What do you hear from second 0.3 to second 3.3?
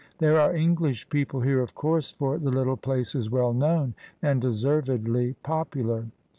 are English people here, of course, for the little place is